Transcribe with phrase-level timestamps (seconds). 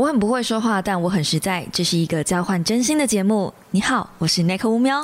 [0.00, 1.62] 我很不会说话，但我很实在。
[1.70, 3.52] 这是一个交换真心的节目。
[3.70, 4.98] 你好，我是 Nick 乌喵。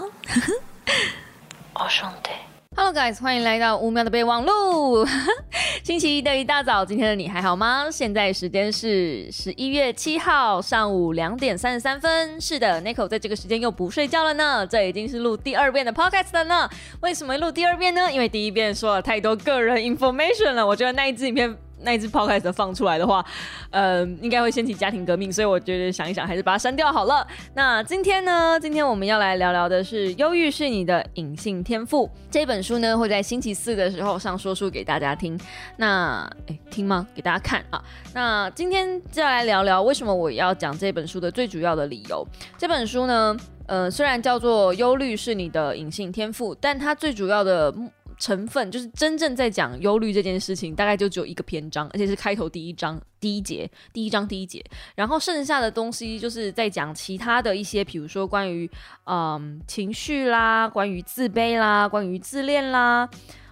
[1.75, 2.31] 哦，兄弟。
[2.75, 5.07] Hello guys，欢迎来到乌喵的备忘录。
[5.85, 7.91] 星期一的一大早，今天的你还好吗？
[7.91, 12.41] 现在时间是十一月七号上午两点三十三分。
[12.41, 14.67] 是的，Nico 在这个时间又不睡觉了呢。
[14.67, 16.67] 这已经是录第二遍的 Podcast 了呢。
[17.01, 18.11] 为什么录第二遍呢？
[18.11, 20.67] 因为第一遍说了太多个人 information 了。
[20.67, 21.55] 我觉得那一支影片。
[21.83, 23.25] 那一只抛开的放出来的话，
[23.71, 27.27] 呃，应该会掀起家庭革命，所以我觉得想一想，还是把它删掉好了。
[27.55, 28.59] 那今天呢？
[28.61, 35.39] 今天我们要来聊聊的是《忧郁是你的隐性天赋》这本书呢，会在星期四的时候上说书给大家听。
[35.77, 37.07] 那哎，听吗？
[37.15, 37.83] 给大家看啊。
[38.15, 42.27] 那今天就要来聊聊为什么我要讲这本书的最主要的理由。
[42.57, 43.37] 这本书呢，
[43.67, 47.73] 呃，虽然叫做《忧虑是你的隐性天赋》，但它最主要的。
[48.19, 54.65] 成分就是真正在讲忧虑这件事情，大概就只有一个篇章，而且是开头第一章第一节，第一章第一节。
[54.95, 58.71] 然后剩下的东西就是在讲其他的一些，比如说关于
[59.05, 63.09] 嗯情绪啦，关于自卑啦，关于自恋啦，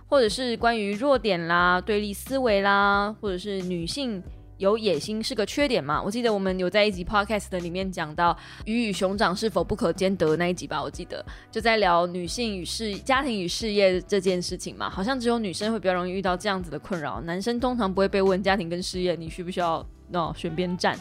[0.08, 4.22] 或者是关于弱点啦、对立思维啦，或者是女性。
[4.58, 6.00] 有野心是个缺点吗？
[6.02, 10.82] 我记得我们有在一集 podcast 的里面讲到鱼与熊掌是否不可兼得那一集吧？
[10.82, 20.98] 我记得就在聊女性与事、家庭与事业这件事情嘛，好像只有女生会比较容易遇到这样子的困扰，男生通常不会被问家庭跟事业你需不需要哦选边站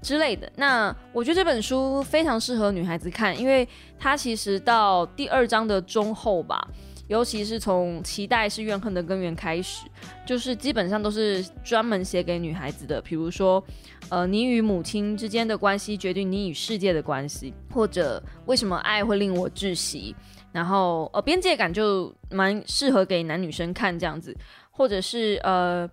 [0.00, 0.50] 之类的。
[0.56, 6.66] 那我觉得这本书非常适合女孩子看，因为它其实到第二章的中后吧。
[7.08, 9.86] 尤其是从期待是怨恨的根源开始，
[10.26, 13.00] 就是基本上都是专门写给女孩子的。
[13.00, 13.62] 比如说，
[14.08, 20.14] 呃，你与母亲之间的关系决定你与世界的关系，或者为什么爱会令我窒息。
[20.52, 24.34] 然后，呃，边界感就蛮适合给男女生看这样子，
[24.70, 25.88] 或者是呃，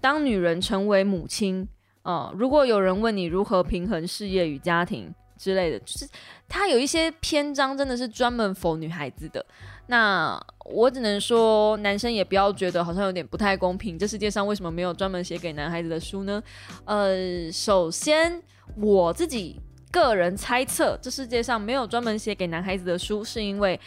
[0.00, 1.68] 当女人成为母亲，
[2.02, 6.08] 呃，如果有人问你如何平衡事业与家庭之类的，就是
[6.48, 9.44] 他有一些篇章真的是专门否女孩子的。
[9.88, 13.98] 那我只能说，男生也不要觉得好像有点不太公平。
[13.98, 16.42] 这世界上为什么没有专门写给男孩子的书呢？
[16.84, 18.42] 呃，首先
[18.76, 19.60] 我自己
[19.92, 23.78] 个人猜测，这世界上没有专门写给男孩子的书，是因为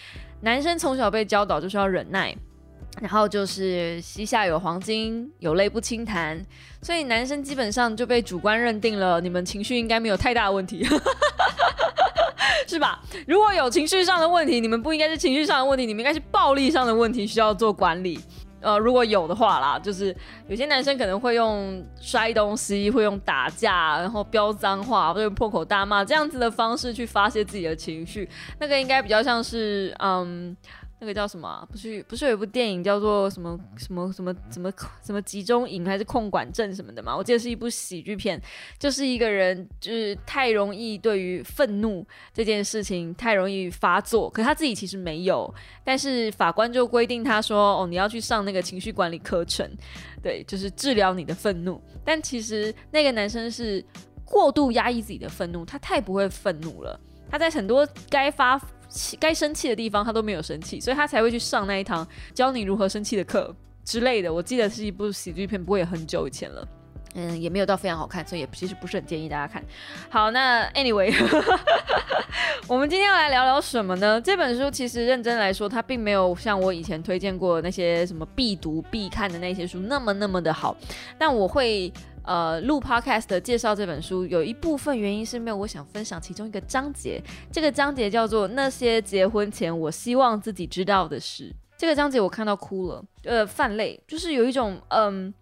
[0.42, 2.34] 男生从小被教导就是要忍耐，
[3.02, 6.42] 然后就是膝下有黄金，有泪不轻弹，
[6.82, 10.88] 所以男生基本上就被主观认定了，你们情绪应该没有太大问题。
[12.68, 13.02] 是吧？
[13.28, 18.20] 如果有情绪上的问题，你们不应该是情绪上的问题，你们应该是暴力上的问题，需要做管理。
[18.62, 20.16] 呃，如果有的话啦，就是
[20.48, 28.30] 有些男生可能会用摔东西，会用打架，然后飙脏话，或者破口大骂这样子的方式去发泄自己的情绪，
[28.60, 30.56] 那个应该比较像是嗯。
[31.02, 31.66] 那个叫什么？
[31.72, 34.72] 不是不是有一部电影叫做什么什么什么什么
[35.02, 37.16] 什么集中营还是控管症什么的嘛？
[37.16, 38.42] 我记得是一部喜剧片，
[38.78, 45.54] 就是一个人就是太容易对于愤怒这件事情太容易发作，可他自己其实没有，
[45.86, 49.66] 但是法官就规定他说哦你要去上那个情绪管理课程，
[50.22, 51.82] 对，就是治疗你的愤怒。
[52.04, 53.82] 但其实那个男生是
[54.26, 57.00] 过度压抑自己的愤怒，他太不会愤怒了，
[57.32, 58.62] 他在很多该发。
[59.20, 63.56] 该生气的地方他都没有生气，所以他才会去上那一堂教你如何生气的课
[63.86, 64.34] 之类的。
[64.34, 66.68] 我记得是一部喜剧片，不过也很久以前了，
[67.14, 69.64] 嗯，也没有到非常好看，所以也其实不是很建议大家看。
[70.10, 71.14] 好，那 anyway，
[72.68, 74.20] 我们今天要来聊聊什么呢？
[74.22, 80.76] 这本书其实认真来说，它并没有像我以前推荐过那些什么必读必看的那些书那么那么的好，
[81.18, 81.92] 但我会。
[82.30, 87.20] 呃，录 podcast 介绍这本书有一部分原因是没有我想分享其中一个章节，
[87.52, 91.52] 这个章节叫做那些结婚前我希望自己知道的事。
[91.76, 95.34] 这个章节我看到哭了，呃，泛泪，就是有一种，嗯，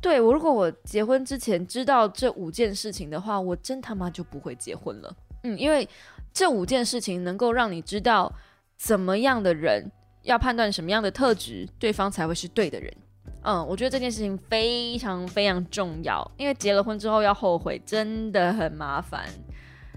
[0.00, 5.12] 对我如果我结婚之前知道这五件事情的话，我真他妈就不会结婚了。
[5.42, 5.88] 嗯，因为
[6.32, 8.32] 这五件事情能够让你知道
[8.76, 9.90] 怎么样的人
[10.22, 12.94] 要判断什么样的特质，对方才会是对的人。
[13.42, 19.24] 嗯，我觉得这件事情非常非常重要，因为结了婚之后要后悔真的很麻烦，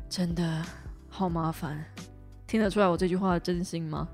[0.10, 0.62] 真的
[1.10, 1.84] 好麻烦。
[2.48, 4.08] 听得出来我这句话的真心吗？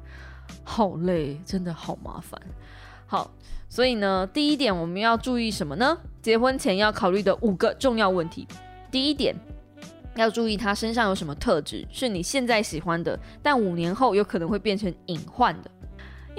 [0.63, 2.41] 好累，真的好麻烦。
[3.05, 3.29] 好，
[3.69, 5.97] 所以呢，第一点我们要注意什么呢？
[6.21, 8.47] 结婚前要考虑的五个重要问题。
[8.89, 9.35] 第一点，
[10.15, 15.69] 要注意他身上有什么特质是你现在喜欢的，但五年后有可能会变成隐患的。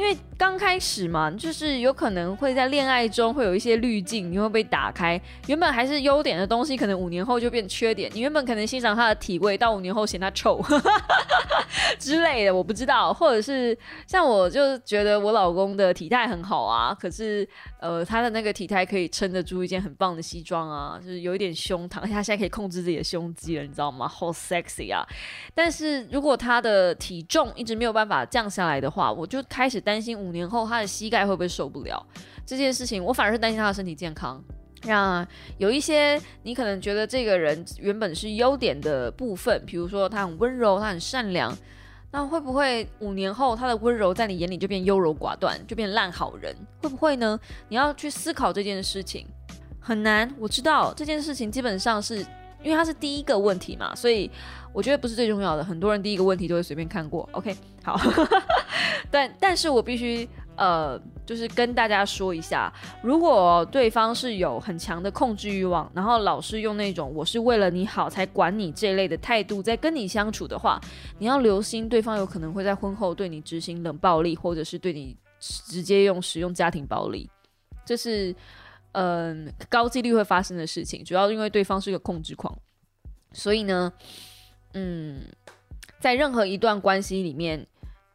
[0.01, 5.21] 因为刚开始嘛，就是有可能会在恋爱中会有一些滤镜，你会被打开。
[5.47, 8.11] 原本还是优点的东西，可能五年后就变缺点。
[8.15, 10.59] 你原本可能欣赏他的体味，到五年后嫌他臭
[12.01, 13.13] 之类的，我不知道。
[13.13, 13.77] 或者是
[14.07, 17.47] 像我，就觉得我老公的体态很好啊，可是
[17.79, 24.09] 呃，他的那个体态可以撑得住一件很棒的西装啊，就是有一点胸膛，他现在可以控制自己的胸肌了，你知道吗？
[24.09, 25.07] 好 sexy 啊！
[25.55, 32.01] 但是如果他的体重一直没有办法降下来的话，我就开始担担心五年后他的膝盖会不会受不了
[32.47, 33.05] 这件事情。
[33.05, 34.41] 我反而是担心他的身体健康。
[34.85, 35.27] 那
[35.59, 41.53] 有一些你可能觉得这个人原本是优点的部分，比如说他很温柔，他很善良，
[42.13, 46.55] 那会不会五年后他的温柔在你眼里就变优柔寡断，就变烂好人？
[46.81, 47.39] 会不会呢？
[47.69, 49.27] 你要去思考这件事情，
[49.81, 50.33] 很难。
[50.39, 52.19] 我知道这件事情基本上是
[52.63, 54.31] 因为他是第一个问题嘛，所以。
[54.73, 57.29] 我觉得不是最重要的，很多人第一个问题都会随便看过。
[57.33, 57.53] OK，
[59.11, 62.73] 但但是我必须呃，就是跟大家说一下，
[63.03, 70.81] 如果对方是有很强的控制欲望，然后老是用那种我是为了你好才管你这类的态度在跟你相处的话，
[71.19, 77.31] 你要留心，对方有可能会在婚后对你执行冷暴力，或者是对你直接用使用家庭暴力，
[77.87, 78.35] 这是
[78.93, 82.57] 嗯高几率会发生的事情，主要因为对方是个控制狂，
[83.33, 83.93] 所以呢。
[84.73, 85.25] 嗯，
[85.99, 87.67] 在任何一段关系里面，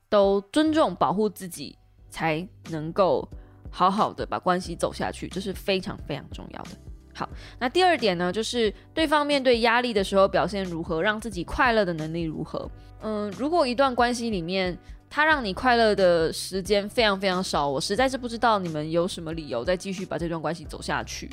[0.10, 1.78] 都尊重、保护自己，
[2.10, 3.28] 才能够
[3.70, 6.72] 好好的把关系走下去，这是非常非常重要的。
[7.14, 7.30] 好，
[7.60, 12.70] 那第二点呢，就是对方面对压力的时候表现如何，让自己快乐的能力如何。
[13.02, 14.78] 嗯，如果一段关系里面，
[15.10, 21.30] 他让你快乐的时间非常非常少，我实在是不知道你们有什么理由再继续把这段关系走下去。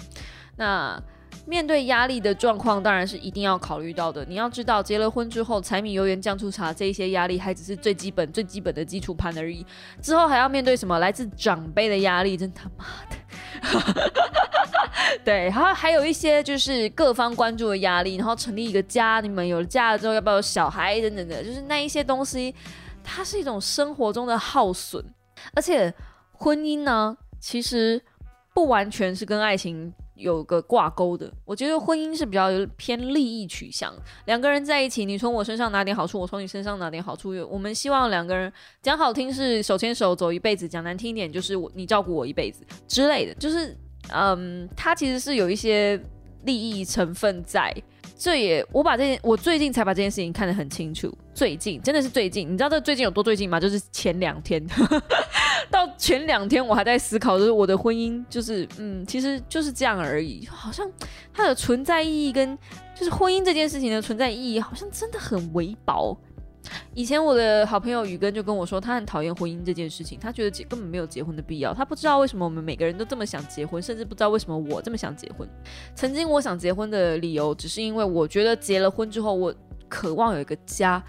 [0.56, 1.02] 那。
[1.46, 4.25] 面对压力的状况，当然是一定要考虑到的。
[4.25, 9.67] 你要知道，结了婚之后，柴米油盐酱醋茶这一些压力还只是最基本、最基本的基础盘而已。
[10.00, 14.12] 之后还要面对什么来自长辈的压力，真他妈的！
[15.25, 22.55] 对，然后还有一些就是各方关注的压力，然后成立一个家，你们有了家了之后要不要有小孩等等的，就是那一些东西，
[23.02, 25.05] 它是一种生活中的耗损。
[25.55, 25.93] 而且
[26.32, 28.00] 婚姻呢，其实
[28.55, 29.93] 不完全是跟爱情。
[30.14, 33.93] 有个挂钩的，我觉得婚姻是比较偏利益取向。
[34.26, 37.31] 两个人在一起，你从我身上拿点好处，我从你身上拿点好处。
[37.50, 43.35] 我们希望两个人讲好听是手牵手走一辈子，讲难听一点就是我你照顾我一辈子之类的。
[43.35, 43.76] 就是，
[44.12, 46.00] 嗯，他其实是有一些
[46.44, 47.75] 利益成分在。
[48.22, 51.12] 这也我把这件我最近才把这件事情看得很清楚。
[51.34, 53.58] 最近真的是最近，你知道这最近有多最近吗？
[53.58, 54.64] 就是前两天。
[55.69, 60.46] 到前两天我还在思考，就是我的婚姻，就是嗯，其实就是这样而已。
[60.46, 60.88] 好像
[61.34, 62.56] 它的存在意义跟
[62.94, 66.16] 就是婚姻这件事情的存在意义，好像真的很微薄。
[66.94, 71.75] 以前我的好朋友宇根就跟我说，他很讨厌婚姻这件事情，他觉得结根本没有结婚的必要。
[71.75, 75.49] 他不知道为什么我们每个人都这么想结婚，甚至不知道为什么我这么想结婚。
[75.94, 79.55] 曾经我想结婚的理由，只是因为我觉得结了婚之后，我
[79.88, 81.03] 渴望有一个家。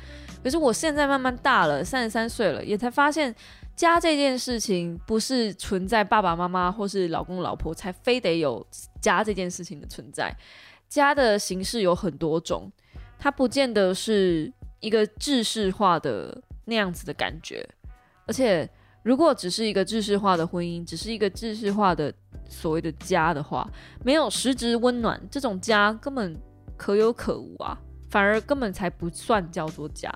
[0.43, 3.33] 可是我现在慢慢大了，三十三岁了，也才发现。
[3.75, 8.63] 家这件事情不是存在爸爸妈妈或是老公老婆才非得有
[9.01, 10.31] 家这件事情的存在，
[10.87, 12.71] 家的形式有很多种，
[13.17, 17.67] 它不见得是一个制式化的那样子的感觉。
[18.27, 18.69] 而且，
[19.01, 22.13] 如果只是一个制式化的婚姻，只是一个制式化的
[22.47, 23.67] 所谓的家的话，
[24.03, 26.37] 没有实质温暖，这种家根本
[26.77, 27.77] 可有可无啊，
[28.09, 30.13] 反而根本才不算叫做家。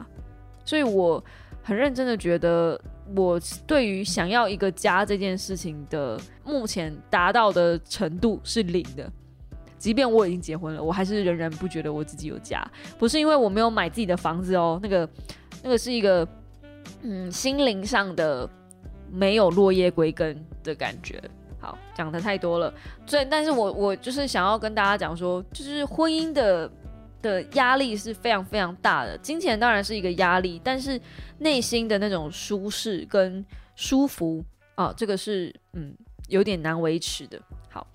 [0.63, 1.23] 所以我
[1.63, 2.79] 很认真的觉得。
[3.15, 9.09] 我对于想要一个家这件事情的目前达到的程度是零的，
[9.77, 12.65] 即便我已经结婚了，我还是仍然不觉得我自己有家。
[12.97, 15.09] 不是因为我没有买自己的房子哦，那个
[15.63, 16.27] 那个是一个
[17.01, 18.49] 嗯心灵上的
[19.11, 21.21] 没有落叶归根的感觉。
[21.59, 22.73] 好，讲的太多了，
[23.05, 26.69] 所以但是我我就是想要跟大家讲说，就是婚姻的。
[27.19, 31.01] 的压力是非常非常大的，金钱当然是一个压力，但是
[31.39, 33.43] 内心的那种舒适跟
[33.75, 37.41] 舒服啊，这个是嗯有点难维持的。
[37.71, 37.85] 好，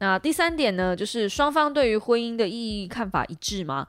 [0.00, 3.86] 那第三点呢，就是双方对于婚姻的意义看法一致吗？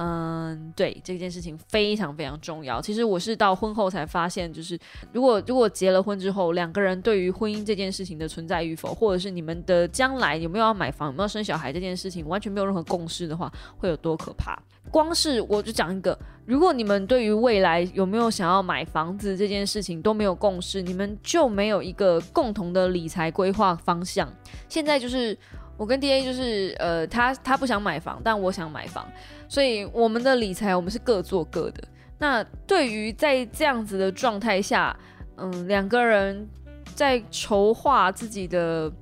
[0.00, 2.80] 嗯，对这件事情非常非常重要。
[2.80, 4.78] 其实我是到婚后才发现，就是
[5.12, 14.56] 如果如果结了婚之后，两个人对于婚姻这件事情的存在与否，或者是你们的将来有没有要买房、有没有生小孩这件事情，完全没有任何共识的话，会有多可怕？
[14.88, 24.32] 光是我就讲一个，如果你们对于未来有没有想要买房子这件事情都没有共识，你们就没有一个共同的理财规划方向。
[24.68, 25.36] 现在就是
[25.78, 29.10] 我跟 D A 就是呃，他他不想买房，但我想买房。
[29.48, 31.82] 所以我们的理财，我们是各做各的。
[32.18, 34.94] 那对于在这样子的状态下，
[35.36, 36.46] 嗯，两个人
[36.94, 38.92] 在筹划自己的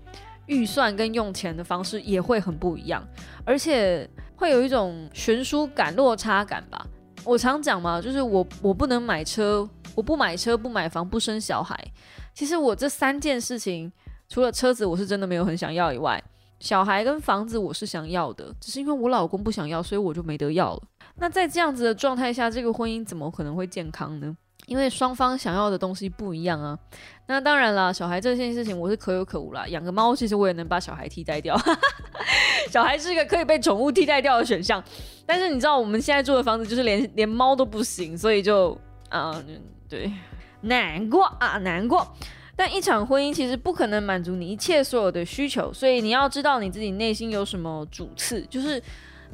[0.44, 3.02] 预算跟用钱的方式也会很不一样，
[3.44, 6.86] 而且会有一种悬殊感、落差感吧。
[7.24, 11.76] 我常讲嘛，就是我我不能买车，我不买车、不买房、不生小孩。
[12.34, 13.90] 其实我这三件事情，
[14.28, 16.22] 除了车子我是真的没有很想要以外，
[16.58, 20.82] 小孩跟房子我是想要的，只是因为我老公不想要，所以我就没得要了。
[21.16, 24.36] 那在这样子的状态下，这个婚姻怎么可能会健康呢？
[24.66, 26.76] 因为双方想要的东西不一样啊。
[27.28, 29.66] 那当然了，小孩这件事情我是可有可无啦。
[29.68, 31.56] 养个猫，其实我也能把小孩替代掉。
[32.68, 34.82] 小孩是一个可以被宠物替代掉的选项。
[35.24, 38.76] 但是你知道，我们现在住的房子就是连连猫都不行，所以就
[39.08, 39.40] 啊，
[39.88, 40.12] 对，
[40.62, 42.04] 难过啊，难过。
[42.56, 48.82] 但一场婚姻其实不可能满足你一切所有的需求，所以你要知道你自己内心有什么主次，就是。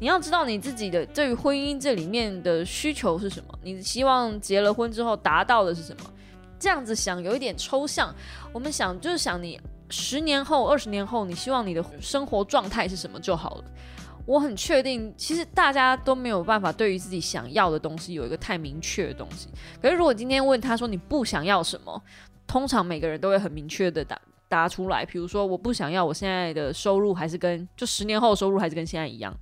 [0.00, 3.57] 你要知道你自己的对于婚姻这里面的需求是什么？
[3.62, 6.11] 你希望结了婚之后达到的是什么？
[6.59, 8.12] 这样子想有一点抽象。
[8.52, 9.61] 我们想就是想你
[9.91, 13.64] 十年后、二十年后，你希望你的生活状态是什么就好了。
[14.26, 19.49] 我很确定，其实大家都没有办法对于自己想要的东西有一个太明确的东西。
[19.81, 22.02] 可是如果今天问他说你不想要什么，
[22.52, 25.06] 通常每个人都会很明确的答答出来。
[25.06, 29.35] 比如说我不想要我现在的收入还是跟就十年后收入还是跟现在一样。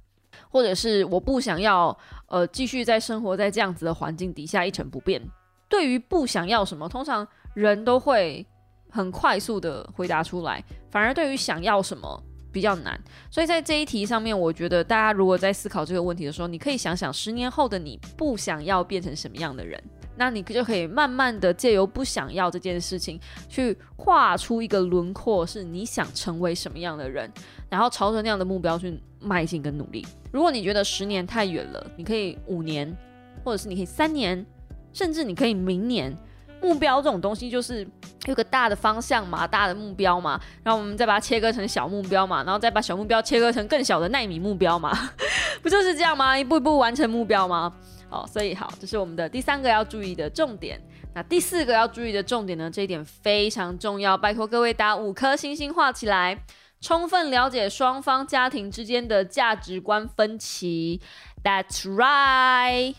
[0.49, 1.97] 或者是我不想要，
[2.29, 5.21] 呃，继续在生活在这样子的环境底下一成不变。
[5.69, 8.47] 对于不想要什么，通常人都会
[8.89, 12.99] 很快速的回答出来，反而对于想要什么比较难。
[13.31, 19.81] 所以在这一题上面，我觉得大家如果在思考这个问题的时候，你可以想想十年后的你不想要变成什么样的人。
[20.21, 27.33] 那你就可以慢慢的借由不想要这件事情，去画出一个轮廓，是你想成为什么样的人，
[27.71, 30.07] 然后朝着那样的目标去迈进跟努力。
[30.31, 32.95] 如果你觉得十年太远了，你可以五年，
[33.43, 34.45] 或者是你可以三年，
[34.93, 36.15] 甚至你可以明年。
[36.63, 37.89] 目标这种东西就是
[38.27, 44.93] 有个大的方向嘛，大的目标嘛，然后我们再把它切割成小目标嘛，然后再把小目标切割成更小的纳米目标嘛，
[45.63, 46.39] 不就是这样吗？
[46.39, 47.73] 一步一步完成目标吗？
[48.11, 50.81] 哦，所以好，这是我们的第三个要注意的重点。
[51.15, 52.71] 那第四个要注意的重点呢？
[52.71, 56.45] 这一点非常重要，拜托各位打五颗星星画起来。
[56.81, 60.99] 充分了解双方家庭之间的价值观分歧
[61.45, 62.95] ，That's right。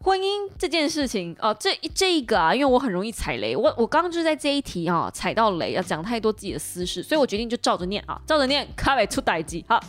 [0.00, 9.82] 婚姻这件事情哦，这这一个啊，因为我很容易踩雷，我我刚刚就是在这一题啊踩到雷，要讲太多自己的私事，所以我决定就照着念啊，照着念，卡尾出代机，好。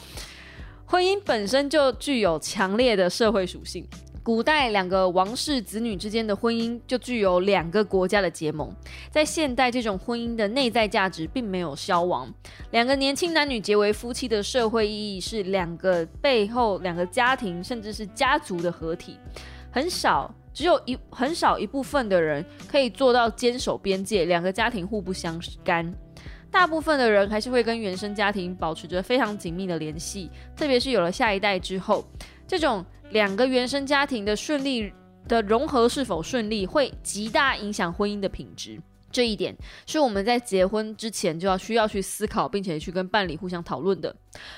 [0.87, 3.85] 婚姻本身就具有强烈的社会属性。
[4.21, 8.71] 古代两个王室子女之间的婚姻就具有两个国家的结盟。
[9.11, 12.31] 在现代，这种婚姻的内在价值并没有消亡。
[12.71, 19.17] 两个年轻男女结为夫妻的社会意义是两个背后两个家庭甚至是家族的合体。
[19.71, 25.93] 很少，只有一很少一部分的人可以做到坚守边界，两个家庭互不相干。
[26.55, 32.07] 大部分的人还是会跟原生家庭保持着非常紧密的联系，特别是有了下一代之后，
[32.47, 34.89] 这种两个原生家庭的顺利
[35.27, 38.79] 的融合是否顺利，会极大影响婚姻的品质。
[39.15, 39.55] 这一点
[39.85, 44.13] 是我们在结婚之前就要需要去思考，并且去跟伴侣互相讨论的。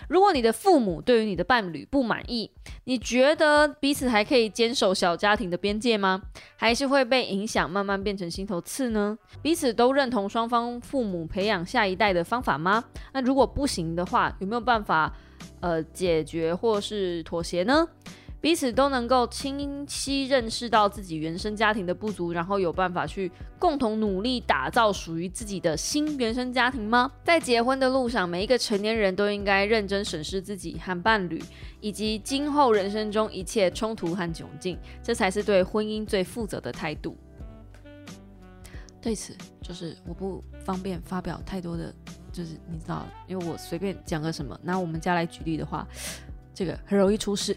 [0.09, 2.49] 如果你的父母对于你的伴侣不满意，
[2.85, 6.23] 你觉得彼此还可以坚守小家庭的边界吗？
[6.55, 9.15] 还是会被影响，慢慢变成心头刺呢？
[9.43, 12.83] 彼此都认同双方父母培养下一代的方法吗？
[13.13, 15.13] 那如果不行的话，有没有办法
[15.59, 17.87] 呃解决或是妥协呢？
[18.47, 27.11] 彼此都能够清晰认识到自己原生家庭的不足，然后有办法去共同努力打造属于自己的新原生家庭吗？
[27.25, 31.43] 在结婚的路上，每一个成年人都应该认真审视自己和伴侣，
[31.81, 37.17] 以及今后人生中一切冲突和窘境，这才是对婚姻最负责的态度。
[39.01, 41.93] 对此，就是我不方便发表太多的，
[42.31, 45.85] 就是你知道，因为我随便讲个什么，拿我们家来举例的话。
[46.53, 47.55] 这个很容易出事，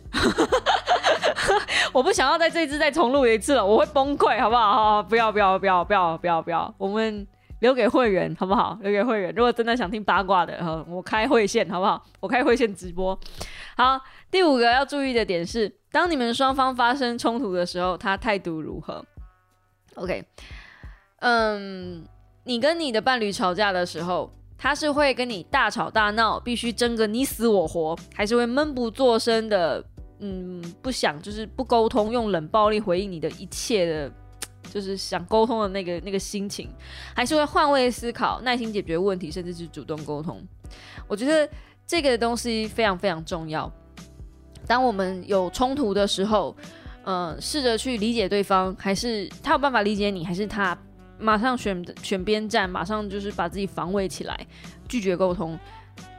[1.92, 4.72] 我不想要在这一次再重录一次了，我会崩溃，好不好？
[4.72, 7.26] 好，不要，不要，不要，不要，不要，不要，我们
[7.60, 8.78] 留给会员，好不好？
[8.82, 12.02] 留给会员，如果真的想听八卦的，我开会线，好不好？
[12.20, 13.18] 我开会线直播。
[13.76, 19.04] 好，第五个要注意的点是，当你们双方发生冲突的时候，他态度如何
[19.96, 20.24] ？OK，
[21.20, 22.04] 嗯，
[22.44, 24.32] 你跟你的伴侣吵架的时候。
[24.62, 29.82] 他是会跟你大吵大闹，必须争个你死我活，还是会闷不作声的，
[30.20, 34.12] 嗯，不想就是不沟通，用冷暴力回应你的一切的，
[34.70, 36.68] 就是想沟通的那个那个心情，
[37.14, 40.40] 还是会换位思考，耐心解决问题，甚至是主动沟通。
[41.08, 41.48] 我觉得
[41.86, 43.70] 这个东西非常非常重要。
[44.66, 46.54] 当我们有冲突的时候，
[47.04, 50.76] 嗯，试着去理解对方，还是他有办法理解你，还是他
[51.18, 54.46] 马上选选边站，马上就是把自己防卫起来，
[54.86, 55.58] 拒绝沟通。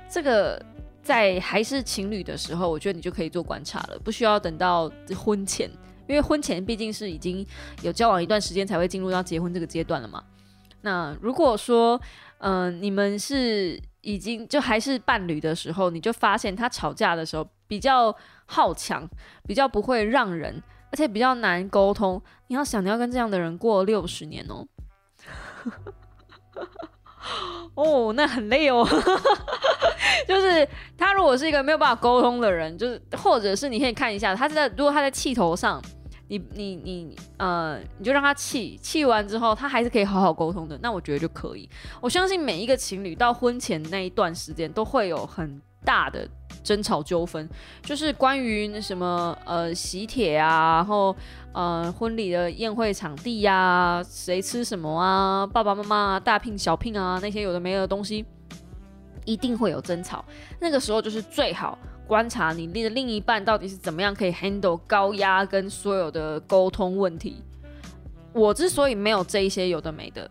[0.10, 0.62] 这个
[1.02, 5.70] 在还是情侣的时候，我觉得你就可以做观察了，不需要等到婚前，
[6.08, 7.46] 因为婚前毕竟是已经
[7.82, 10.24] 有交往一段时间才会进入到结婚这个阶段了嘛。
[10.82, 12.00] 那如果说，
[12.40, 18.16] 嗯，你们是已经就还是伴侣的时候，你就发现他吵架的时候比较
[18.46, 19.08] 好强，
[19.48, 22.22] 比较不会让人，而且比较难沟通。
[22.48, 24.68] 你要想，你要跟这样的人过六十年哦。
[27.76, 28.88] 哦，那很累哦。
[30.28, 35.82] 就是他如果是一个没有办法沟通的人，就是或者是你可以看一下，他在如果他在气头上，
[36.28, 41.70] 你你你呃，你就让他气，气完之后他还是可以好好沟通的，那我觉得就可以。
[42.00, 46.28] 我相信每一个情侣到婚前那一段时间都会有很大的。
[46.64, 47.50] 争吵纠纷
[47.82, 51.16] 就是关于那什么呃喜帖啊，然后
[51.54, 58.26] 呃婚礼的宴会场地呀，谁吃什么啊，爸爸妈妈大聘小聘啊，那些有的没的东西，
[59.26, 60.24] 一定会有争吵。
[60.60, 61.78] 那个时候就是最好
[62.08, 67.44] 观察你的另一半到底是怎么样可以 handle 高压跟所有的沟通问题。
[68.34, 70.30] 我之所以没有这一些有的没的。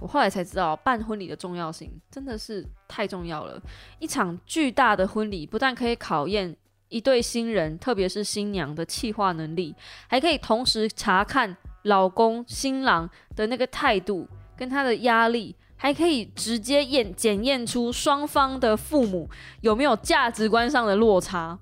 [0.00, 3.60] 我后来才知道，办婚礼的重要性真的是太重要了。
[3.98, 6.56] 一场巨大的婚礼，不但可以考验
[6.88, 9.74] 一对新人，特别是新娘的气化能力，
[10.06, 19.28] 还可以同时查看老公、新郎的那个态度跟他的压力，还可以直接验检验出双方的父母
[19.60, 21.58] 有没有价值观上的落差。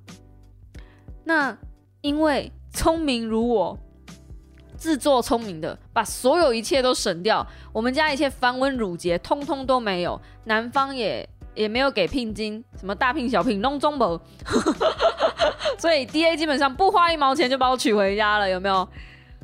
[1.24, 1.56] 那
[2.00, 3.78] 因为聪明如我。
[4.76, 14.20] 自作聪明的把所有一切都省掉，我们家一切繁文缛节通通都没有，男方也也没有给聘金，什么大聘小聘弄中不，
[15.78, 18.86] 所以 D A 基本上不花一毛钱就把我娶回家了，有没有？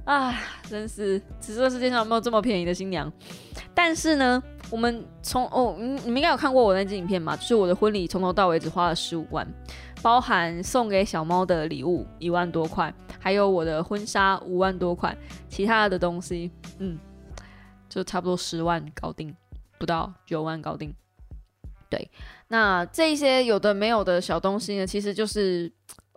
[0.04, 0.34] 啊，
[0.68, 3.10] 真是，此这世界上有没有这么便宜的新娘？
[3.72, 7.36] 但是呢，我们从哦，你你们应该有看过我那支影片嘛？
[7.36, 9.46] 就是我的婚礼从头到尾只花了十五万，
[10.02, 12.92] 包含送给小猫的礼物一万多块。
[13.21, 15.16] 还有我的婚纱五万多块，
[15.49, 16.99] 其他的东西，嗯，
[17.88, 19.32] 就差不多十万搞定，
[19.78, 20.92] 不到九万搞定。
[21.88, 22.11] 对，
[22.49, 25.71] 那这些有的没有的小东西呢，其实就是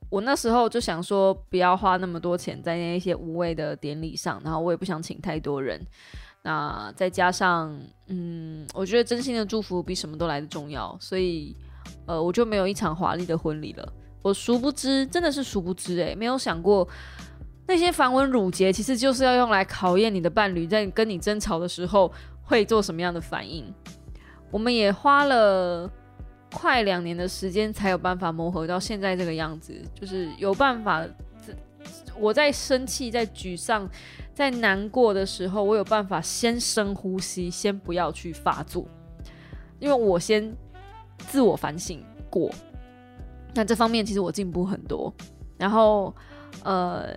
[0.10, 5.80] 我那时候就想说，不要花那么多钱在那些无谓的典礼上，然后我也不想请太多人。
[6.42, 11.56] 那再加上，嗯，我觉得真心的祝福比什么都来的重要，所以，
[12.06, 13.94] 呃，我就没有一场华丽的婚礼了。
[14.22, 16.88] 我殊不知，真的是殊不知，诶，没有想过
[17.68, 22.12] 那些繁文缛节，其实就是要用来考验你的伴侣，在跟你争吵的时候
[22.44, 23.66] 会做什么样的反应。
[24.52, 25.90] 我们也花了
[26.52, 31.06] 快两年的时间，才有办法磨合到现在这个样子，就是有办法。
[32.18, 33.88] 我在生气、在沮丧、
[34.34, 38.88] 在难过的时候，我有办法先深呼吸，先不要去发作，
[39.80, 40.56] 因为我先
[41.18, 42.50] 自我反省过。
[43.54, 45.14] 那这方面其实我进步很多，
[45.58, 46.14] 然后
[46.64, 47.16] 呃，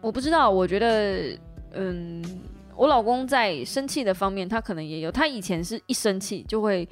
[0.00, 1.36] 我不知道，我觉得
[1.72, 2.24] 嗯，
[2.76, 6.88] 我老公在生气的方面，他可能也有，他以前是一生气就会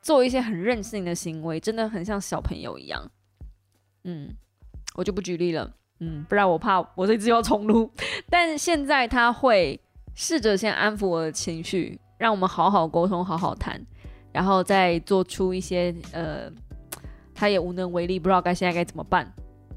[0.00, 3.10] 做一些很任性的行为，真的很像小朋友一样。
[4.04, 4.34] 嗯，
[4.94, 5.70] 我就不举例了，
[6.00, 7.90] 嗯，不然我怕我这次要重录。
[8.30, 9.78] 但现在他会
[10.14, 13.84] 试着先安抚我的情绪，让我们好好沟通，好好谈，
[14.36, 16.52] 然后再做出一些呃。
[17.38, 19.30] 他也无能为力，不知道该现在该怎么办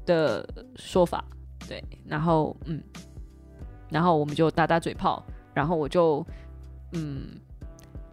[0.06, 1.22] 的说法，
[1.68, 2.82] 对，然后嗯，
[3.90, 6.26] 然后我们就打打嘴炮，然后我就
[6.94, 7.38] 嗯，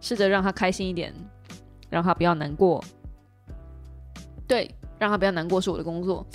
[0.02, 1.14] 试着让他开心一点，
[1.88, 2.84] 让他不要难过，
[4.46, 6.26] 对，让他不要难过是我的工作，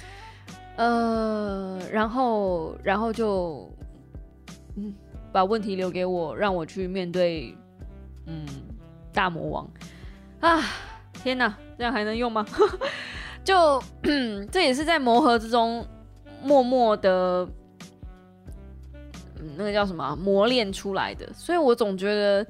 [0.78, 3.71] 呃，然后然后就
[4.76, 4.91] 嗯，
[5.32, 7.56] 把问题留给我，让我去面对，
[8.26, 8.43] 嗯，
[9.13, 9.69] 大魔王。
[10.47, 10.62] 啊。
[11.13, 12.45] 天哪，这样还能用吗？
[13.45, 13.82] 就
[14.51, 15.88] 这也是在磨合之中
[16.41, 17.47] 默默的，
[19.56, 21.32] 那个叫什么磨练出来的。
[21.32, 22.45] 所以我总觉得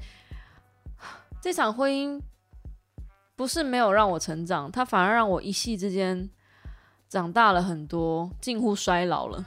[1.40, 2.20] 这场婚姻
[3.36, 6.28] 不是没有让我成长，它反而让我一夕之间
[7.08, 9.46] 长大了很多，近乎衰老了。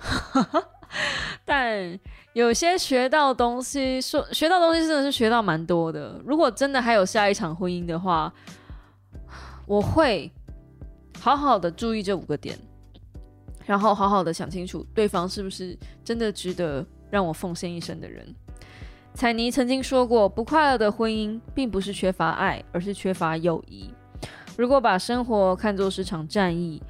[1.44, 1.98] 但
[2.37, 6.20] 有些学到东西，说学到东西真的是学到蛮多的。
[6.22, 8.31] 如果真的还有下一场婚姻的话，
[9.64, 10.31] 我会
[11.18, 12.55] 好好的注意这五个点，
[13.64, 18.22] 然后好好的想清楚对方是不是真的值得让我奉献一生的人。
[19.14, 23.88] 彩妮曾经说过，不快乐的婚姻并不是缺乏爱，而是缺乏友谊。
[24.59, 26.83] 如果把生活看作是场战役，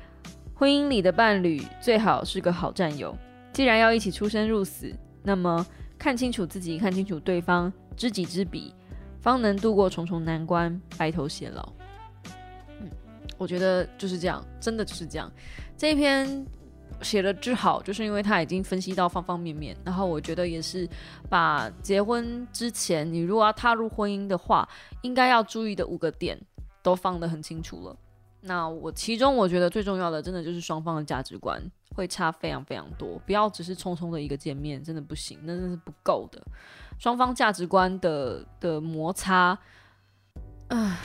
[0.57, 3.17] 婚姻里的伴侣最好是个好战友。
[3.53, 4.93] 既然要一起出生入死，
[5.27, 5.67] 那么
[5.99, 8.73] 看清楚自己，看清楚对方，知己知彼，
[9.21, 11.73] 方能度过重重难关，白头偕老。
[12.81, 12.89] 嗯，
[13.37, 15.31] 我觉得就是这样，真的就是这样。
[15.77, 16.47] 这一篇。
[17.03, 20.89] 写的之好，就是因为他已经分析到方方面面，然后我觉得也是
[21.29, 24.67] 把结婚之前你如果要踏入婚姻的话，
[25.03, 26.41] 应该要注意的五个点
[26.83, 27.95] 都放得很清楚了。
[28.41, 31.63] 那我其中我觉得最重要的，真的就是双方的价值观
[31.97, 36.41] 会差非常非常多，不要只是匆匆的一个见面，真的不行，那真的是不够的。
[36.99, 39.59] 双方价值观的的摩擦，
[40.69, 40.99] 唉，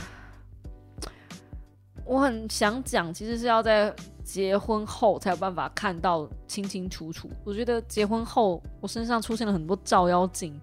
[2.06, 3.95] 我很想讲，其实是要在。
[4.23, 7.30] 结婚后才有办法看到清清楚楚。
[7.43, 10.58] 我觉得结婚后我身上出现了很多照妖镜，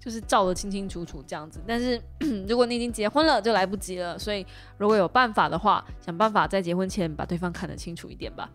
[0.00, 1.60] 就是照的清清楚楚这样子。
[1.64, 2.02] 但是
[2.48, 4.18] 如果你已经结婚了，就来不及了。
[4.18, 4.44] 所以
[4.76, 8.50] 如果有办法的话，想办法在结婚前把对方看得清楚一点吧。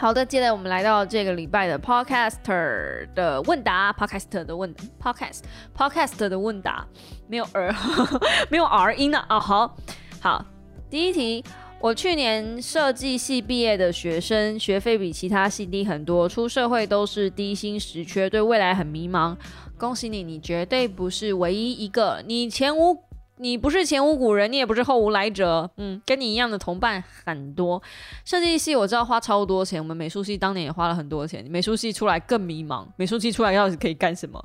[0.00, 6.86] 好的，接着我们来到这个礼拜的 Podcaster 的问答，Podcaster 的问 Podcast，Podcast 的问答
[7.26, 7.74] 没有 R，
[8.48, 9.40] 没有 R 音呢啊。
[9.40, 9.76] 好，
[10.20, 10.44] 好，
[10.88, 11.44] 第一题。
[11.80, 19.36] 我去年设计系毕业的学生，学费比其他系低很多，出社会都是低薪实缺，对未来很迷茫。
[19.76, 23.00] 恭喜你，你绝对不是唯一一个，你前无，
[23.38, 25.70] 你不是前无古人，你也不是后无来者。
[25.76, 27.82] 嗯，跟你一样的同伴很多。
[28.24, 34.44] 设计系我知道花超多钱，我们美术系当年也花了很多钱，美术系出来更迷茫，美术系出来到底可以干什么？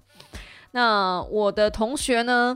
[0.71, 2.55] 那我的同学呢？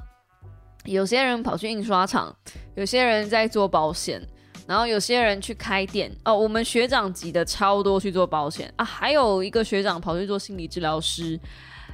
[0.86, 2.34] 有些人跑去印刷厂，
[2.76, 4.26] 有些人在做保险。
[4.66, 11.40] 然后有些人去开店哦，我们学长级的超多去做保险啊，还有一个学长跑去做心理治疗师。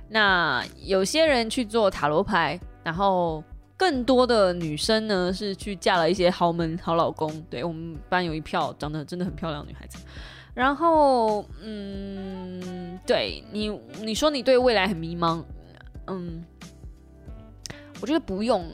[0.09, 3.43] 那有些人去做塔罗牌，然后
[3.75, 7.41] 更多的女生呢是去嫁了一些豪门好老公。
[7.49, 9.97] 对我们班有一票长得真的很漂亮的女孩子。
[10.53, 13.69] 然后嗯，对你
[14.01, 15.43] 你说你对未来很迷茫，
[16.07, 16.43] 嗯，
[17.99, 18.65] 我觉得不用。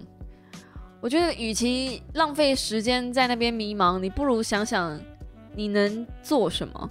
[1.02, 5.00] 我觉得，与其浪费时间在那边迷茫，你不如想想
[5.56, 6.90] 你能做什么。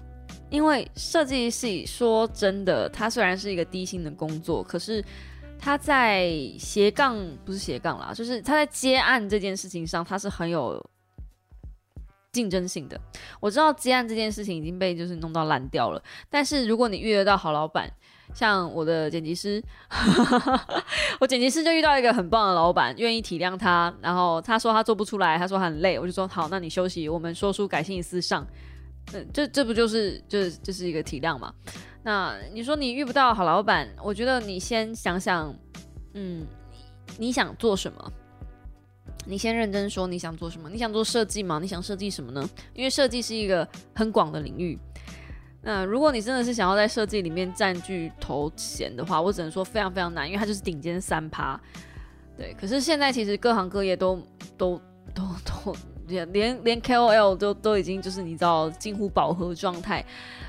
[0.49, 5.05] 因为设计系说真的，它虽然是一个低薪的工作，可是
[5.59, 10.83] 他在斜杠不是斜杠啦，就是他在接案这件事情上，他是很有
[12.33, 13.01] 竞争性的。
[13.41, 17.91] 我知道接案这件事情已经被就是弄到烂掉了，但是如果你遇得到好老板。
[18.35, 19.61] 像我的剪辑师，
[21.19, 23.93] 我剪辑师就遇到一个很棒的老板，愿意体谅他。
[24.03, 28.47] 然后他说他做不出来，他说很累，我就说好，那你休息，我们说书改信思上。
[29.15, 31.51] 嗯，这这不就是就就是一个体谅嘛？
[32.03, 35.55] 那你说你遇不到好老板，我觉得你先想想，
[36.15, 36.47] 嗯，
[37.19, 38.13] 你想做什么？
[39.27, 40.71] 你先认真说你想做什么？
[40.71, 41.59] 你想做设计吗？
[41.61, 42.49] 你想设计什么呢？
[42.73, 44.79] 因为设计是一个很广的领域。
[45.61, 51.61] 那如果你真的是想要在设计里面占据头衔的话，我只能说非常非常难，因为它就是顶尖三趴。
[52.37, 54.17] 对，可是现在其实各行各业都
[54.57, 54.81] 都
[55.13, 55.77] 都都
[56.09, 60.05] 连连 KOL 都都已经就是你知道近乎饱和状态，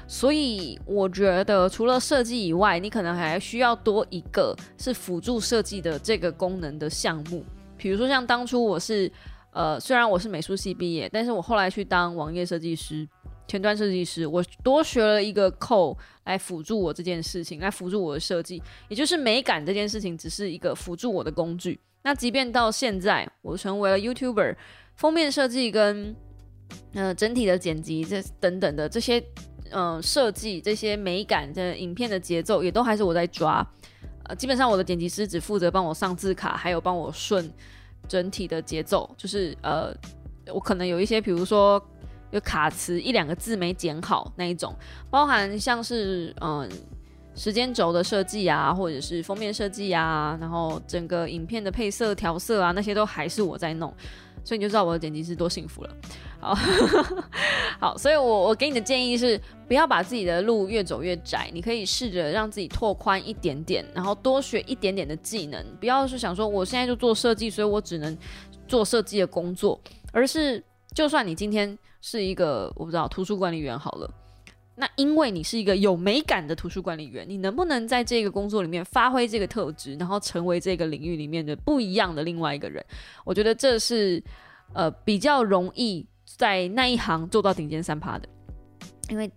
[0.07, 7.43] 所以我觉得除了设计以外，你可能还需要多一个是辅助设计的这个功能的项目，
[7.77, 9.11] 比如说像当初我是
[9.51, 13.07] 呃虽然我是美术系毕业，但是我后来去当网页设计师。
[13.47, 21.79] 前端设计师，我多学了一个扣来辅助我这件事情，来辅助我的设计，也就是美感这件事情只是一个辅助我的工具。
[22.03, 24.55] 那即便到现在，我成为了 YouTuber，
[24.99, 26.13] 封面设计跟
[26.93, 29.23] 呃整体的剪辑这等等的这些
[29.71, 33.65] 嗯设计这些美感的影片的节奏，也都还是我在抓。
[34.25, 37.49] 呃，基本上我的剪辑师只负责帮我上字卡，还有帮我顺
[38.09, 39.95] 整体的节奏，就是呃
[40.53, 41.81] 我可能有一些，比如说。
[42.31, 44.71] 有卡词一两个字没剪好那一种，
[45.09, 46.69] 包含像是嗯
[47.33, 53.91] 时间轴的设计啊，或者是封面设计啊，然后整个影片的配色调色啊，那些都还是我在弄，
[54.49, 55.95] 所以你就知道我的剪辑师多幸福了。
[56.39, 56.57] 好，
[57.79, 68.17] 好，所以我我给你的建议是，不要把自己的路越走越窄，你可以试着让自己拓宽一点点，然后多学一点点的技能，不要是想说我现在就做设计，所以我只能
[68.67, 69.79] 做设计的工作，
[70.11, 70.63] 而是
[70.95, 71.77] 就算你今天。
[72.01, 74.09] 是一个我不知道图书管理员好了，
[74.79, 82.81] 那因为你是一个有美感的图书管理员，你能不能在这个工作里面发挥这个特质，然后成为这个领域里面的不一样的另外一个人？
[83.25, 84.23] 我觉得这是
[84.73, 88.29] 呃比较容易在那一行做到顶尖三趴的，
[89.09, 89.29] 因为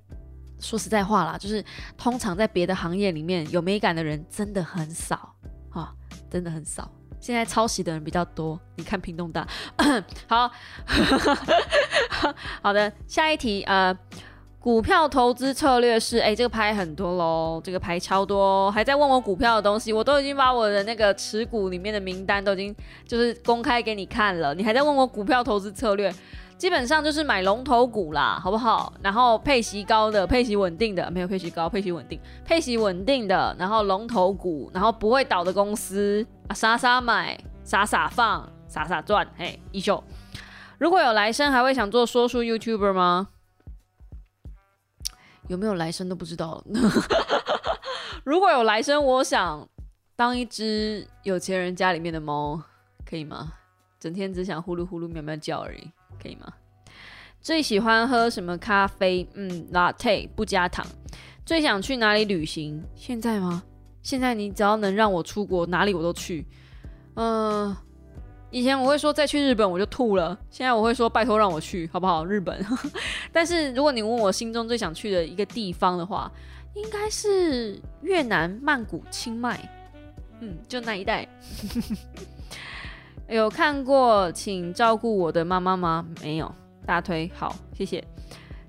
[0.61, 1.65] 说实在话啦，就是
[1.97, 5.35] 通常在别的行业里面有美感的人真的很少
[5.71, 5.93] 啊，
[6.31, 6.89] 真的很少。
[7.19, 9.47] 现在抄袭的人比较多，你看屏东大。
[10.27, 10.51] 好，
[12.63, 13.97] 好的，下一题，呃，
[14.63, 26.15] 股票投资策略是，哎，这个牌很多喽，这个牌超多，还在问我股票的东西，我都已经把我的那个持股里面的名单都已经就是公开给你看了，你还在问我股票投资策略，
[26.57, 28.93] 基本上就是买龙头股啦，好不好？
[29.03, 40.05] 然后配息高的，配息稳定的，没有配息高，配息稳定，配息稳定的，然后龙头股，然后不会倒的公司啊，傻傻买，傻傻放，傻傻赚，嘿，一秀。
[40.79, 43.27] 如果有来生，还会想做说书 YouTuber 吗？
[45.49, 46.63] 有没有来生都不知道。
[48.25, 49.69] 如果有来生，我想
[50.15, 52.63] 当一只有钱人家里面的猫，
[53.05, 53.53] 可以吗？
[53.99, 55.91] 整天只想呼噜呼噜喵喵叫而已，
[56.23, 56.53] 可以吗？
[57.41, 59.29] 最喜欢喝什么咖啡？
[59.35, 60.87] 嗯，latte 不加糖。
[61.45, 62.83] 最想去哪里旅行？
[62.95, 63.63] 现在吗？
[64.03, 66.47] 现在你只要能让我出国，哪里我都去。
[67.15, 67.77] 嗯。
[68.53, 72.23] 以前我会说再去日本我就吐了，现在我会说拜托让我去好不好？
[72.25, 72.65] 日本。
[73.33, 76.31] 但是如果你问我心中最想去的一个地方的话，
[76.75, 79.59] 应该是越南曼谷、清迈，
[80.41, 81.27] 嗯，就那一带。
[83.27, 86.07] 有看过请照顾我的妈妈吗？
[86.21, 88.05] 没有，大推好，谢谢。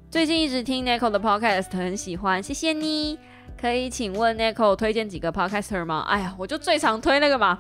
[0.10, 3.20] 最近一直听 Nico 的 Podcast，很喜欢，谢谢你。
[3.60, 6.06] 可以请问 Nico 推荐几个 Podcaster 吗？
[6.08, 7.60] 哎呀，我就最常推那个嘛，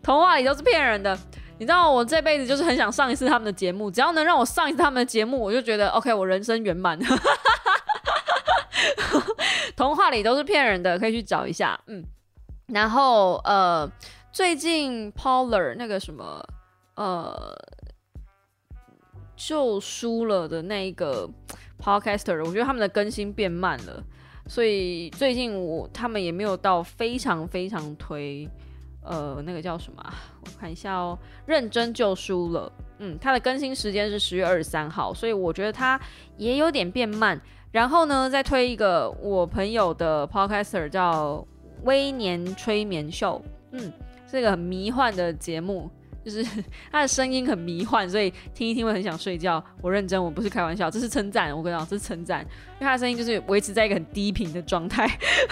[0.00, 1.18] 童话里都是骗人的。
[1.60, 6.98] 你知道我这辈子就是很想上一次他们的节目，只要能让我上一次他们的节目，我就觉得 OK，我人生圆满。
[9.76, 11.78] 童话里都是骗人的，可以去找一下。
[11.86, 12.02] 嗯，
[12.68, 13.86] 然后呃，
[14.32, 16.42] 最近 Polar 那个什么
[16.94, 17.54] 呃
[19.36, 21.28] 就输了的那一个
[21.78, 24.02] Podcaster，我觉得他们的更新变慢了，
[24.46, 28.48] 所以最近我他们也没有到非常非常推。
[29.02, 30.02] 呃，那个叫什么？
[30.44, 31.18] 我看一下哦。
[31.46, 32.72] 认真就输了。
[32.98, 35.98] 嗯，它的更新时间是十月二十三号，所以我觉得它
[36.36, 37.40] 也有点变慢。
[37.72, 41.46] 然后呢，再推一个我朋友的 podcaster 叫
[41.84, 43.40] 微年催眠秀。
[43.72, 43.92] 嗯，
[44.30, 45.90] 是一个很迷幻的节目。
[46.24, 46.44] 就是
[46.92, 49.62] 他的声音很迷幻，所以听一听会很想睡觉。
[49.80, 51.56] 我认真，我不是开玩笑，这是称赞。
[51.56, 55.08] 我跟你讲，这是称赞，因为他的声音就是维持在一个很低频的状态。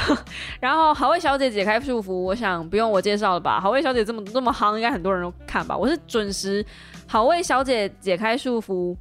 [0.61, 3.61] 然后好味小姐解开束缚，我想不用我介绍了吧？
[3.61, 5.77] 好味小姐这么这么夯，应该很多人都看吧？
[5.77, 6.65] 我是准时
[7.07, 8.97] 好味小姐解开束缚。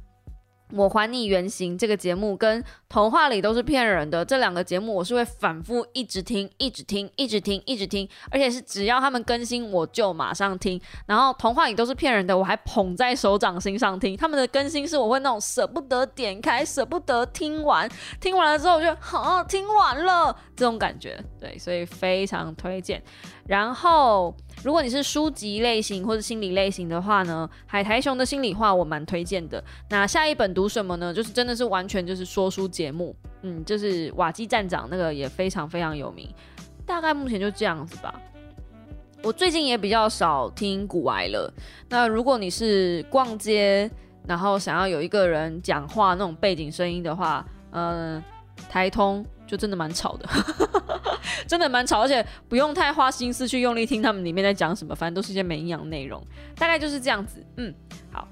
[0.72, 10.80] 我还你原形这个节目跟童话里都是骗人的这两个节目，我是会反复一直听，一直听，一直听，一直听，而且是只要他们更新我就马上听。
[11.06, 14.16] 然后童话里都是骗人的，我还捧在手掌心上听。
[14.16, 17.88] 他们的更新是我会那种舍不得点开，舍不得听完，
[18.20, 23.02] 听完了之后我就好听完了这种感觉，对，所以非常推荐。
[23.46, 24.34] 然后。
[24.64, 29.62] 如果你是书籍类型或者心理类型的话呢，海苔熊的心里话我蛮推荐的。
[29.90, 31.14] 那下一本读什么呢？
[31.14, 36.28] 就是真的是完全就是说书节目，嗯，就是瓦基站长那个也非常非常有名。
[36.84, 38.20] 大概目前就这样子吧。
[39.22, 41.52] 我最近也比较少听古癌了。
[41.88, 43.90] 那如果你是逛街，
[44.26, 48.22] 然后想要有一个人讲话那种背景声音的话，嗯，
[48.68, 49.24] 台通。
[49.48, 50.28] 就真的蛮吵的，
[51.48, 56.22] 真的蛮吵，而且不用太花心思去用力听他们里面在讲什么，反正都是一些没营养内容，
[56.56, 57.42] 大概就是这样子。
[57.56, 57.74] 嗯，
[58.12, 58.28] 好，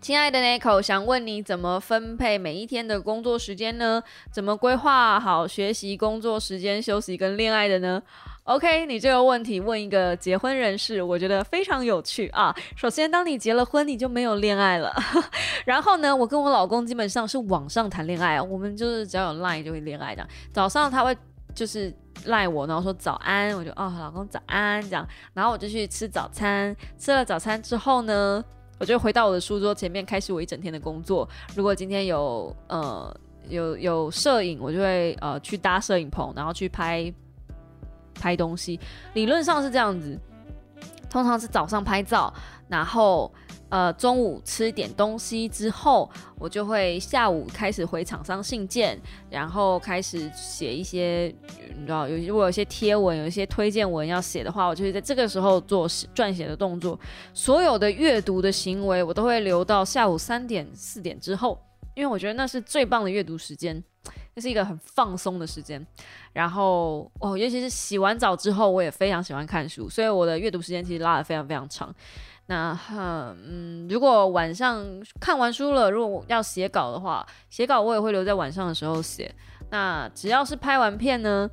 [0.00, 4.02] 亲爱的 Nico，想问你怎么分配每一天的工作时间呢？
[4.30, 8.02] 怎么规划好学习、工作时间、休息跟恋爱的呢
[8.48, 12.54] ？OK，你这个问题问一个结婚人士，我觉得非常有趣啊。
[12.74, 14.90] 首先，当你结了婚，你就没有恋爱了。
[15.66, 20.26] 然后呢，我跟我老公基本上是网上谈恋爱，我们就是只要有 Line 就会恋爱的。
[20.50, 21.14] 早上他会
[21.54, 25.06] 就是赖我，然后说早安，我就哦，老公早安这样。
[25.34, 28.42] 然后我就去吃早餐，吃了早餐之后呢，
[28.78, 31.28] 我就回到我的书桌前面，开始我一整天的工作。
[31.54, 33.14] 如果今天有呃
[33.50, 37.12] 有有摄影，我就会呃去搭摄影棚，然后去拍。
[38.18, 38.78] 拍东西
[39.14, 40.18] 理论上是这样子，
[41.08, 42.32] 通常是早上拍照，
[42.68, 43.32] 然后
[43.70, 49.00] 呃中午吃点东西之后，我就会下午开始回厂商信件，
[49.30, 51.34] 然后开始写一些
[51.76, 56.98] 你知道有如果有些贴文，有一些推荐文要写的话，我就会在这个时候做撰写的动作。
[57.32, 61.58] 所有的阅读的行为，我都会留到下午三点四点之后，
[61.94, 63.82] 因为我觉得那是最棒的阅读时间。
[64.38, 65.84] 这是一个很放松的时间，
[66.32, 71.92] 然后哦，尤其是洗完澡之后，我也非常喜欢看书，所以我的阅读时间其实拉的非常非常长。
[72.46, 74.86] 那，嗯，如果晚上
[75.20, 79.34] 看完书了，如果要写稿的话，写稿我也会留在晚上的时候写。
[79.70, 81.50] 那只要是拍完片呢，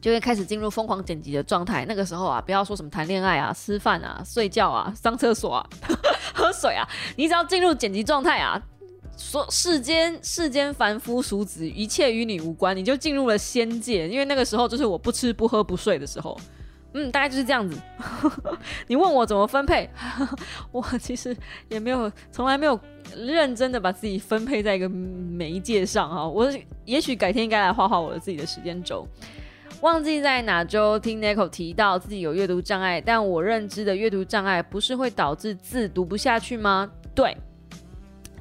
[0.00, 1.84] 就会开始进入疯狂剪辑的状态。
[1.88, 5.68] 那个时候啊，不要说什么谈恋爱啊、吃饭啊、睡觉啊、上厕所啊、
[6.32, 8.62] 喝水啊，你只要进入剪辑状态啊。
[9.16, 14.08] 说世间世间凡夫俗子，一切与你无关，你就进入了仙界。
[14.08, 16.38] 因为那个时候就是我不吃不喝不睡的时候，
[16.94, 17.76] 嗯，大概就是这样子。
[18.88, 19.88] 你问我怎么分配，
[20.72, 21.36] 我其实
[21.68, 22.78] 也没有从来没有
[23.16, 26.26] 认真的把自己分配在一个媒介上哈。
[26.26, 26.50] 我
[26.84, 29.06] 也许改天应该来画画我的自己的时间轴。
[29.82, 36.90] 忘记在哪周听 Nico 提到自己有阅读障碍，但我认知的阅读障碍不是会导致字读不下去吗？
[37.14, 37.36] 对。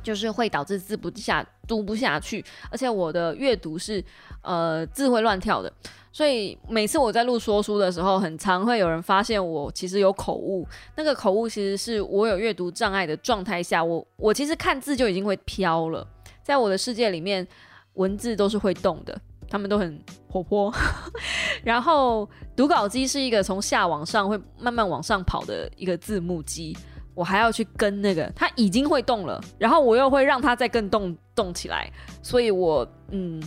[0.04, 4.04] 就是会导致字不下读不下去，而且我的阅读是
[4.42, 5.72] 呃字会乱跳的，
[6.12, 10.68] 所以每次我在录说书的时候，很常会有人发现我其实有口误。
[10.96, 16.06] 那个口误其实是我有阅读障碍的状态下，我我其实看字就已经会飘了。
[16.44, 17.48] 在我的世界里面，
[17.94, 19.16] 文字都是会动的，
[19.48, 20.74] 他们都很活泼。
[21.64, 26.76] 然后读稿机是一个从下往上会慢慢往上跑的一个字幕机。
[27.14, 31.92] 我还要去跟那个，他已经会动了，然后我又会让他再更动动起来，
[32.24, 33.42] 所以我嗯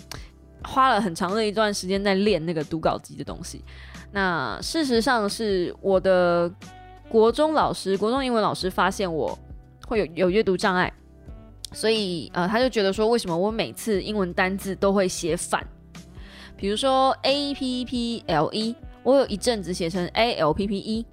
[0.63, 3.65] 花了很长的一段时间在练那个读稿机的东西。
[4.13, 6.53] 那事实上是我的
[7.09, 9.37] 国中老师，国中英文老师发现我
[9.87, 10.93] 会有有阅读障碍，
[11.73, 15.67] 所以呃他就觉得说，为什么我每次英文单字都会写反，
[16.55, 21.07] 比如说 a p p l e，我有一阵子写成 a l p p e。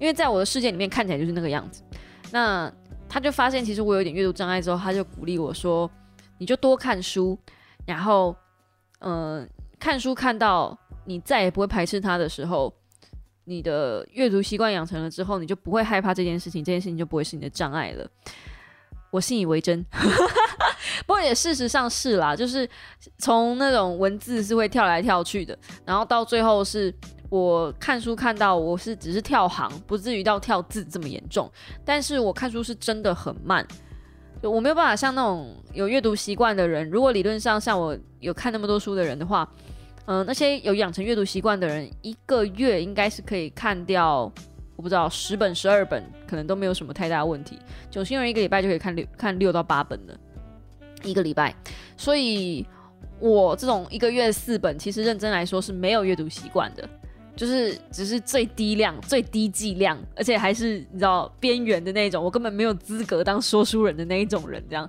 [0.00, 1.80] 因为在我的世界里面看起来就是那个样子，
[2.34, 2.68] 那
[3.08, 5.88] 他就发现其实我有点阅读障碍之后，他就鼓励我说
[6.38, 7.38] ：“你就多看书，
[7.86, 8.34] 然后，
[8.98, 12.74] 嗯，看书看到你再也不会排斥它的时候，
[13.44, 18.04] 你的阅读习惯养成了之后，你就不会害怕这件事情，这件事情就不会是你的障碍了。”
[19.12, 19.80] 我信以为真，
[21.06, 22.68] 不过也事实上是啦，就是
[23.18, 26.92] 从那种文字是会跳来跳去的，然后到最后是。
[27.34, 31.50] 我看书看到我是只是跳行，不至于到跳字这么严重。
[31.84, 33.66] 但是我看书是真的很慢，
[34.40, 36.88] 我没有办法像那种有阅读习惯的人。
[36.88, 39.50] 如果理论上像我有看那么多书的人的话，
[40.06, 44.32] 嗯，那些有养成阅读习惯的人，一个月应该是可以看掉，
[44.76, 47.58] 我不知道十本十二本，可能都没有什么太大问题。
[47.90, 50.16] 九星人一个礼拜就可以看六看六到八本的
[51.02, 51.52] 一个礼拜，
[51.96, 52.64] 所以
[53.18, 56.88] 我这种一个月四本，其实认真来说是没有阅读习惯的。
[57.36, 64.88] 就是只是最低量、最低剂量，而且还是你知道边缘的那种，我根本没有资格当说书人的那一种人这样。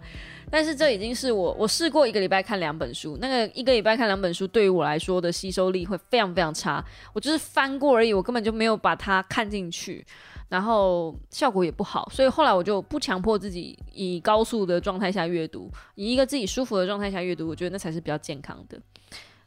[0.51, 6.85] 但是这已经是我我试过一个礼拜看两本书，那个一个礼拜看两本书对于我来说的吸收力会非常非常差。
[7.13, 10.05] 我就是翻过而已，我根本就没有把它看进去，
[10.47, 12.07] 然后效果也不好。
[12.13, 18.79] 所以后来我就不强迫自己以高速的状态下阅读，以一个自己舒服的状态下阅读，我觉得那才是比较健康的。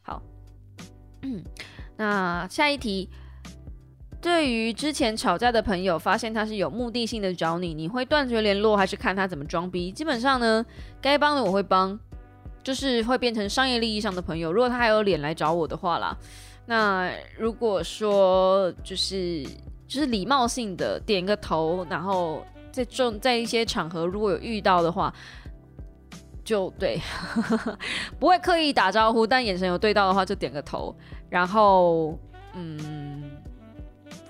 [0.03, 0.21] 好，
[1.99, 3.11] 那下一题，
[4.21, 9.93] 对于之前吵架的朋友，发现他是有目的性的找你，你会断绝联络，还是看他怎么装逼？
[9.93, 10.65] 基本上呢，
[11.01, 11.99] 该帮的我会帮，
[12.63, 14.53] 就是会变成商业利益上的朋友。
[14.53, 16.17] 如果他还有脸来找我的话啦，
[16.67, 19.43] 那如果说就是
[19.87, 25.13] 就是礼貌性的点个头，然后在重在一些场合如果有遇到的话，
[26.49, 26.99] 就对，
[28.19, 30.97] 不会刻意打招呼，但眼神有对到的话就点个头。
[31.29, 32.19] 然后，
[32.55, 33.31] 嗯，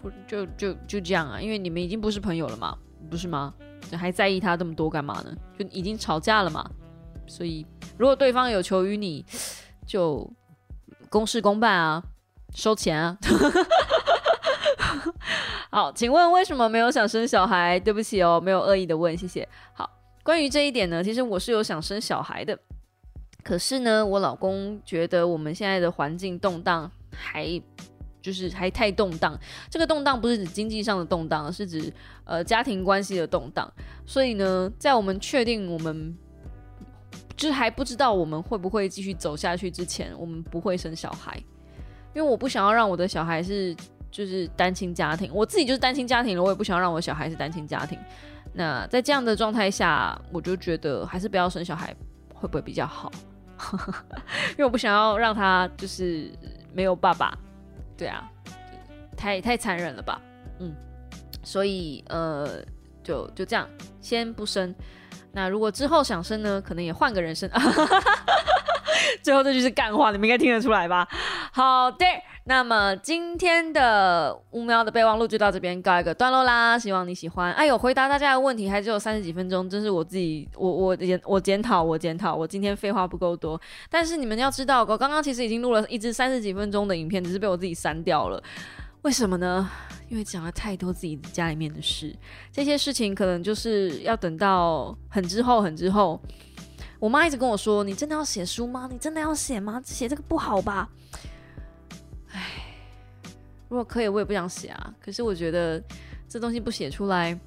[0.02, 1.40] 不就就就这样啊？
[1.40, 2.76] 因为你们已经不是朋友了嘛，
[3.08, 3.54] 不是吗？
[3.92, 5.32] 还在意他这么多干嘛呢？
[5.56, 6.68] 就已经吵架了嘛。
[7.28, 7.64] 所以，
[7.96, 9.24] 如果对方有求于你，
[9.86, 10.28] 就
[11.08, 12.02] 公事公办啊，
[12.52, 13.16] 收钱啊。
[15.70, 17.78] 好，请问为什么没有想生小孩？
[17.78, 19.48] 对不起哦，没有恶意的问，谢谢。
[19.72, 19.88] 好，
[20.28, 22.58] 关于这一点呢，其实我是有想生小孩的。
[23.42, 27.58] 可是呢，我老公觉得我们现在的环境动荡，还
[28.20, 29.34] 就是还太动荡。
[29.70, 31.90] 这个动荡不是指经济上的动荡，是指
[32.26, 33.72] 呃家庭关系的动荡。
[34.04, 36.14] 所以呢，在我们确定我们
[37.34, 41.42] 就是还不知道我们会不会继续走下去之前，我们不会生小孩，
[42.14, 43.74] 因为我不想要让我的小孩是
[44.10, 45.30] 就是单亲家庭。
[45.32, 47.98] 我自己就是单亲家庭了，我也不想要让我小孩是单亲家庭。
[48.58, 51.94] 那在这样的状态下，我就觉得还是不要生小孩
[52.34, 53.08] 会不会比较好？
[54.50, 56.28] 因为我不想要让他就是
[56.74, 57.32] 没有爸爸，
[57.96, 58.28] 对啊，
[59.16, 60.20] 太太残忍了吧，
[60.58, 60.74] 嗯，
[61.44, 62.60] 所以呃，
[63.04, 63.64] 就就这样，
[64.00, 64.74] 先不生。
[65.30, 67.48] 那如果之后想生呢，可能也换个人生。
[69.22, 71.06] 最后这句是干话，你们应该听得出来吧？
[71.52, 72.04] 好的。
[72.48, 77.52] 那么今天的乌喵的备忘录就到这边告一个段落啦，希望你喜欢。
[77.52, 83.60] 哎呦，回答大家的问题还只有三十几分钟，真是我自己，我我检我检讨我检讨，我今天废话不够多。
[83.90, 88.42] 但是你们要知道，我刚刚其实已经录了一支三十几分钟的影片，只是被我自己删掉了。
[89.02, 89.70] 为什么呢？
[90.08, 92.16] 因为讲了太多自己家里面的事，
[92.50, 96.18] 这些事情可能就是要等到很之后很之后。
[96.98, 98.88] 我妈一直跟我说：“你真的要写书吗？
[98.90, 99.82] 你真的要写吗？
[99.84, 100.88] 写这个不好吧？”
[102.32, 102.40] 唉，
[103.68, 104.94] 如果可以，我也不想写啊。
[105.00, 105.82] 可是我觉得
[106.28, 107.38] 这东西不写出来，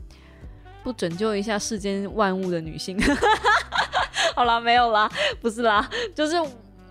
[0.84, 2.98] 不拯救一下世间万物的女性，
[4.36, 5.12] 好啦，没有啦，
[5.42, 6.36] 不是啦，就是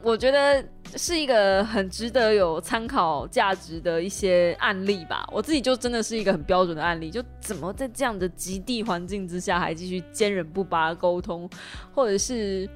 [0.02, 0.64] 我觉得。
[0.96, 5.24] 是一个很值得有参考价值的一些案例吧。
[5.30, 11.48] 我自己就真的是一个很标准的案例，就怎么在这样的极地环境之下还继续坚韧不拔沟通，
[11.94, 12.68] 或者是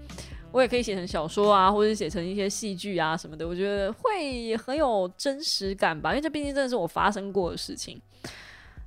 [0.55, 6.11] 我也可以写成小说啊，或者写成一些戏剧啊什么的，我觉得会很有真实感吧。
[6.11, 8.01] 因为这毕竟真的是我发生过的事情。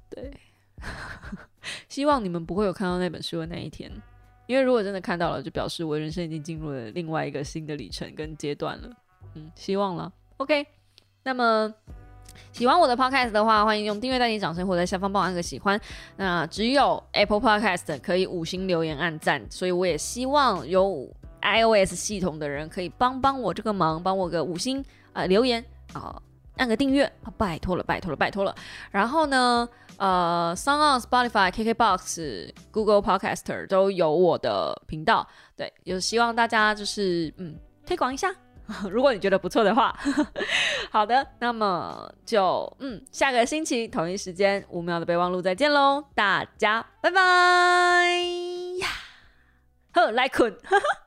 [0.09, 0.31] 对，
[1.89, 3.91] 希望你们不会有看到那本书的那一天，
[4.45, 8.89] 因为如果真的看到了，就表示我人生已经进入了另外一个新的里程跟阶段了。
[9.33, 10.09] 嗯，希望了。
[10.37, 10.65] OK，
[11.23, 11.73] 那么
[12.53, 15.77] 喜欢我的 Podcast 的话，欢迎用订阅代替掌声，或在下方帮我按个喜欢。
[16.15, 21.13] 那只有 Apple Podcast 可以五星留言按赞，所以我也希望有
[21.47, 24.83] iOS 系统的人可以帮帮我这个忙，帮我个五星
[25.13, 26.21] 啊留言啊，
[26.57, 28.53] 按个订阅啊，拜托了，拜托了，拜托了。
[28.91, 29.67] 然后呢，
[29.97, 38.33] 呃，Song on Spotify、KKBox、Google Podcaster 都有我的频道，对，有希望大家就是嗯推广一下。
[38.91, 39.97] 如果你觉得不错的话，
[40.91, 47.21] 好的，那么就嗯，下个星期同一时间五秒的备忘录再见喽，大家拜拜
[48.79, 48.87] 呀，
[49.95, 50.51] 呵，来困。
[50.65, 51.06] 呵呵